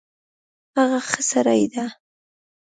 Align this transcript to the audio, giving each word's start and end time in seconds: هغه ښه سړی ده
هغه 0.77 0.99
ښه 1.09 1.21
سړی 1.31 1.61
ده 1.73 1.85